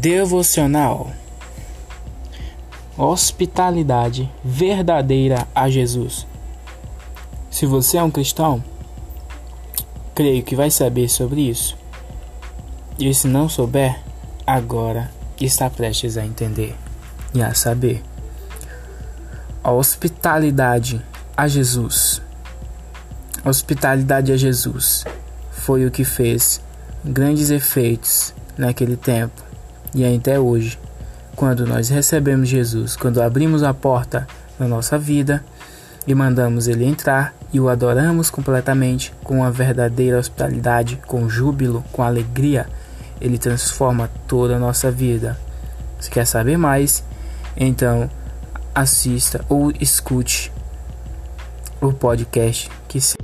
[0.00, 1.12] Devocional
[2.96, 6.26] Hospitalidade verdadeira a Jesus.
[7.50, 8.64] Se você é um cristão,
[10.14, 11.76] creio que vai saber sobre isso.
[12.98, 14.00] E se não souber,
[14.46, 16.74] agora está prestes a entender
[17.34, 18.02] e a saber.
[19.62, 21.04] A hospitalidade
[21.36, 22.22] a Jesus.
[23.44, 25.04] A hospitalidade a Jesus
[25.50, 26.58] foi o que fez
[27.04, 29.49] grandes efeitos naquele tempo
[29.94, 30.78] e até hoje,
[31.34, 34.26] quando nós recebemos Jesus, quando abrimos a porta
[34.58, 35.44] na nossa vida
[36.06, 42.02] e mandamos ele entrar e o adoramos completamente com a verdadeira hospitalidade, com júbilo, com
[42.02, 42.66] alegria,
[43.20, 45.38] ele transforma toda a nossa vida.
[45.98, 47.04] Se quer saber mais,
[47.56, 48.08] então
[48.74, 50.52] assista ou escute
[51.80, 53.16] o podcast que se